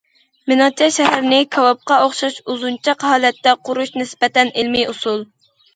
[0.51, 5.27] مېنىڭچە شەھەرنى كاۋاپقا ئوخشاش ئۇزۇنچاق ھالەتتە قۇرۇش نىسبەتەن ئىلمىي ئۇسۇل.